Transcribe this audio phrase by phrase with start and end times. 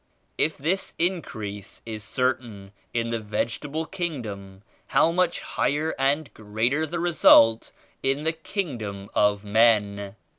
[0.39, 6.87] If this increase is cer tain in the vegetable kingdom, how much higher and greater
[6.87, 10.15] the result in the kingdom of men